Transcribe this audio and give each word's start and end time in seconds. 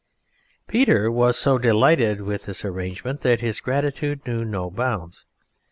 Peter 0.65 1.11
was 1.11 1.37
so 1.37 1.59
delighted 1.59 2.21
with 2.21 2.45
this 2.45 2.65
arrangement 2.65 3.19
that 3.21 3.39
his 3.41 3.59
gratitude 3.61 4.25
knew 4.25 4.43
no 4.43 4.71
bounds. 4.71 5.27